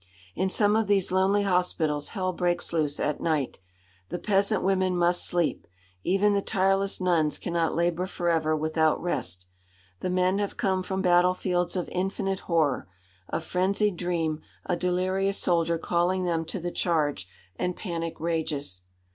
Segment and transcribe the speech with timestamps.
[0.33, 3.59] In some of these lonely hospitals hell breaks loose at night.
[4.09, 5.67] The peasant women must sleep.
[6.03, 9.45] Even the tireless nuns cannot labour forever without rest.
[9.99, 12.87] The men have come from battlefields of infinite horror.
[13.29, 18.81] A frenzied dream, a delirious soldier calling them to the charge, and panic rages.